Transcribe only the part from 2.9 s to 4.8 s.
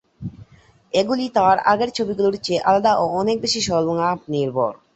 ও অনেক বেশি সংলাপনির্ভর।